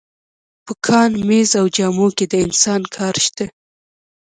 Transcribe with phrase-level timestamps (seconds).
[0.65, 3.45] په کان، مېز او جامو کې د انسان کار شته